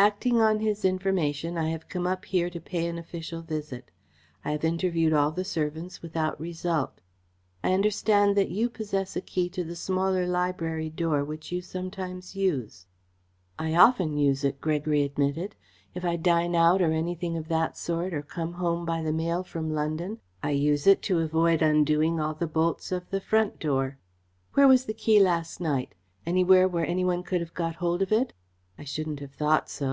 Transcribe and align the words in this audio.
"Acting 0.00 0.40
on 0.40 0.60
his 0.60 0.82
information, 0.82 1.58
I 1.58 1.68
have 1.68 1.90
come 1.90 2.06
up 2.06 2.24
here 2.24 2.48
to 2.48 2.58
pay 2.58 2.86
an 2.86 2.96
official 2.96 3.42
visit. 3.42 3.90
I 4.42 4.52
have 4.52 4.64
interviewed 4.64 5.12
all 5.12 5.30
the 5.30 5.44
servants 5.44 6.00
without 6.00 6.40
result. 6.40 7.02
I 7.62 7.74
understand 7.74 8.34
that 8.34 8.48
you 8.48 8.70
possess 8.70 9.14
a 9.14 9.20
key 9.20 9.50
to 9.50 9.62
the 9.62 9.76
smaller 9.76 10.26
library 10.26 10.88
door 10.88 11.22
which 11.22 11.52
you 11.52 11.60
sometimes 11.60 12.34
use." 12.34 12.86
"I 13.58 13.74
often 13.74 14.16
use 14.16 14.42
it," 14.42 14.58
Gregory 14.58 15.02
admitted. 15.02 15.54
"If 15.94 16.02
I 16.02 16.16
dine 16.16 16.54
out 16.54 16.80
or 16.80 16.92
anything 16.92 17.36
of 17.36 17.48
that 17.48 17.76
sort, 17.76 18.14
or 18.14 18.22
come 18.22 18.54
home 18.54 18.86
by 18.86 19.02
the 19.02 19.12
mail 19.12 19.42
from 19.42 19.70
London, 19.74 20.18
I 20.42 20.52
use 20.52 20.86
it 20.86 21.02
to 21.02 21.18
avoid 21.20 21.60
undoing 21.60 22.18
all 22.18 22.32
the 22.32 22.46
bolts 22.46 22.90
of 22.90 23.10
the 23.10 23.20
front 23.20 23.58
door." 23.58 23.98
"Where 24.54 24.66
was 24.66 24.86
the 24.86 24.94
key 24.94 25.20
last 25.20 25.60
night? 25.60 25.94
Anywhere 26.24 26.66
where 26.66 26.86
any 26.86 27.04
one 27.04 27.22
could 27.22 27.42
have 27.42 27.52
got 27.52 27.74
hold 27.74 28.00
of 28.00 28.10
it?" 28.10 28.32
"I 28.78 28.84
shouldn't 28.84 29.20
have 29.20 29.32
thought 29.32 29.68
so. 29.68 29.88